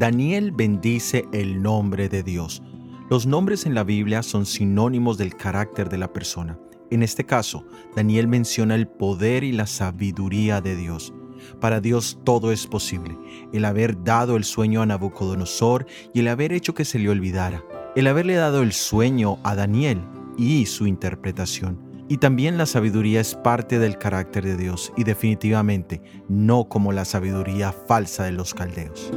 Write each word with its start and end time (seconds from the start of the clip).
Daniel 0.00 0.50
bendice 0.50 1.26
el 1.30 1.60
nombre 1.60 2.08
de 2.08 2.22
Dios. 2.22 2.62
Los 3.10 3.26
nombres 3.26 3.66
en 3.66 3.74
la 3.74 3.84
Biblia 3.84 4.22
son 4.22 4.46
sinónimos 4.46 5.18
del 5.18 5.36
carácter 5.36 5.90
de 5.90 5.98
la 5.98 6.10
persona. 6.10 6.58
En 6.90 7.02
este 7.02 7.26
caso, 7.26 7.66
Daniel 7.94 8.26
menciona 8.26 8.76
el 8.76 8.88
poder 8.88 9.44
y 9.44 9.52
la 9.52 9.66
sabiduría 9.66 10.62
de 10.62 10.74
Dios. 10.74 11.12
Para 11.60 11.82
Dios 11.82 12.18
todo 12.24 12.50
es 12.50 12.66
posible. 12.66 13.14
El 13.52 13.66
haber 13.66 14.02
dado 14.02 14.38
el 14.38 14.44
sueño 14.44 14.80
a 14.80 14.86
Nabucodonosor 14.86 15.84
y 16.14 16.20
el 16.20 16.28
haber 16.28 16.54
hecho 16.54 16.72
que 16.72 16.86
se 16.86 16.98
le 16.98 17.10
olvidara. 17.10 17.62
El 17.94 18.06
haberle 18.06 18.36
dado 18.36 18.62
el 18.62 18.72
sueño 18.72 19.36
a 19.42 19.54
Daniel 19.54 20.00
y 20.38 20.64
su 20.64 20.86
interpretación. 20.86 21.78
Y 22.08 22.16
también 22.16 22.56
la 22.56 22.64
sabiduría 22.64 23.20
es 23.20 23.34
parte 23.34 23.78
del 23.78 23.98
carácter 23.98 24.46
de 24.46 24.56
Dios 24.56 24.94
y 24.96 25.04
definitivamente 25.04 26.00
no 26.26 26.70
como 26.70 26.90
la 26.90 27.04
sabiduría 27.04 27.72
falsa 27.72 28.24
de 28.24 28.32
los 28.32 28.54
caldeos. 28.54 29.12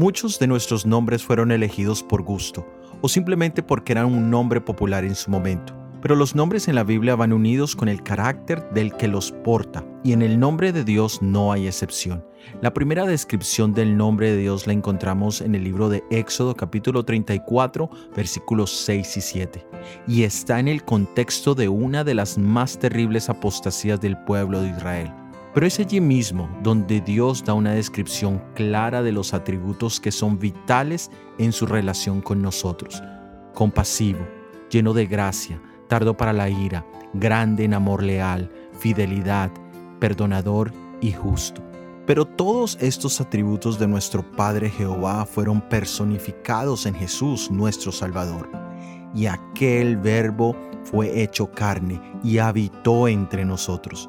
Muchos 0.00 0.38
de 0.38 0.46
nuestros 0.46 0.86
nombres 0.86 1.22
fueron 1.22 1.52
elegidos 1.52 2.02
por 2.02 2.22
gusto 2.22 2.66
o 3.02 3.08
simplemente 3.10 3.62
porque 3.62 3.92
eran 3.92 4.06
un 4.06 4.30
nombre 4.30 4.58
popular 4.58 5.04
en 5.04 5.14
su 5.14 5.30
momento. 5.30 5.76
Pero 6.00 6.16
los 6.16 6.34
nombres 6.34 6.68
en 6.68 6.74
la 6.74 6.84
Biblia 6.84 7.16
van 7.16 7.34
unidos 7.34 7.76
con 7.76 7.86
el 7.86 8.02
carácter 8.02 8.66
del 8.70 8.96
que 8.96 9.08
los 9.08 9.30
porta, 9.30 9.84
y 10.02 10.14
en 10.14 10.22
el 10.22 10.40
nombre 10.40 10.72
de 10.72 10.84
Dios 10.84 11.20
no 11.20 11.52
hay 11.52 11.66
excepción. 11.66 12.24
La 12.62 12.72
primera 12.72 13.04
descripción 13.04 13.74
del 13.74 13.94
nombre 13.94 14.30
de 14.30 14.38
Dios 14.38 14.66
la 14.66 14.72
encontramos 14.72 15.42
en 15.42 15.54
el 15.54 15.64
libro 15.64 15.90
de 15.90 16.02
Éxodo 16.10 16.56
capítulo 16.56 17.04
34 17.04 17.90
versículos 18.16 18.70
6 18.70 19.16
y 19.18 19.20
7, 19.20 19.66
y 20.08 20.22
está 20.22 20.60
en 20.60 20.68
el 20.68 20.82
contexto 20.82 21.54
de 21.54 21.68
una 21.68 22.04
de 22.04 22.14
las 22.14 22.38
más 22.38 22.78
terribles 22.78 23.28
apostasías 23.28 24.00
del 24.00 24.16
pueblo 24.24 24.62
de 24.62 24.70
Israel. 24.70 25.12
Pero 25.52 25.66
es 25.66 25.80
allí 25.80 26.00
mismo 26.00 26.48
donde 26.62 27.00
Dios 27.00 27.44
da 27.44 27.54
una 27.54 27.72
descripción 27.72 28.40
clara 28.54 29.02
de 29.02 29.10
los 29.10 29.34
atributos 29.34 29.98
que 29.98 30.12
son 30.12 30.38
vitales 30.38 31.10
en 31.38 31.52
su 31.52 31.66
relación 31.66 32.20
con 32.20 32.40
nosotros. 32.40 33.02
Compasivo, 33.54 34.20
lleno 34.70 34.92
de 34.92 35.06
gracia, 35.06 35.60
tardo 35.88 36.16
para 36.16 36.32
la 36.32 36.48
ira, 36.48 36.86
grande 37.14 37.64
en 37.64 37.74
amor 37.74 38.02
leal, 38.02 38.48
fidelidad, 38.78 39.50
perdonador 39.98 40.72
y 41.00 41.12
justo. 41.12 41.62
Pero 42.06 42.24
todos 42.24 42.78
estos 42.80 43.20
atributos 43.20 43.78
de 43.78 43.88
nuestro 43.88 44.22
Padre 44.32 44.70
Jehová 44.70 45.26
fueron 45.26 45.60
personificados 45.60 46.86
en 46.86 46.94
Jesús, 46.94 47.50
nuestro 47.50 47.90
Salvador. 47.90 48.48
Y 49.14 49.26
aquel 49.26 49.96
verbo 49.96 50.56
fue 50.84 51.22
hecho 51.22 51.50
carne 51.50 52.00
y 52.22 52.38
habitó 52.38 53.08
entre 53.08 53.44
nosotros. 53.44 54.08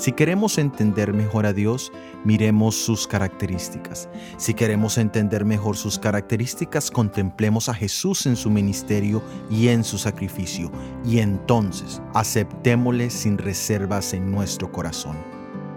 Si 0.00 0.12
queremos 0.12 0.56
entender 0.56 1.12
mejor 1.12 1.44
a 1.44 1.52
Dios, 1.52 1.92
miremos 2.24 2.74
sus 2.74 3.06
características. 3.06 4.08
Si 4.38 4.54
queremos 4.54 4.96
entender 4.96 5.44
mejor 5.44 5.76
sus 5.76 5.98
características, 5.98 6.90
contemplemos 6.90 7.68
a 7.68 7.74
Jesús 7.74 8.24
en 8.24 8.34
su 8.34 8.48
ministerio 8.48 9.22
y 9.50 9.68
en 9.68 9.84
su 9.84 9.98
sacrificio, 9.98 10.72
y 11.04 11.18
entonces 11.18 12.00
aceptémosle 12.14 13.10
sin 13.10 13.36
reservas 13.36 14.14
en 14.14 14.30
nuestro 14.30 14.72
corazón. 14.72 15.18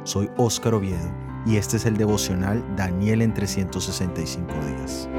Soy 0.05 0.29
Óscar 0.37 0.75
Oviedo 0.75 1.11
y 1.45 1.57
este 1.57 1.75
es 1.75 1.85
el 1.85 1.97
devocional 1.97 2.63
Daniel 2.77 3.23
en 3.23 3.33
365 3.33 4.53
días. 4.53 5.09